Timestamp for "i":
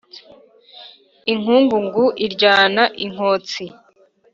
3.03-3.05